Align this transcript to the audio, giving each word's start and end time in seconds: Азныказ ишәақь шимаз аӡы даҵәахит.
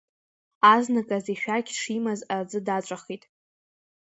Азныказ 0.73 1.25
ишәақь 1.33 1.71
шимаз 1.79 2.21
аӡы 2.37 2.59
даҵәахит. 2.65 3.23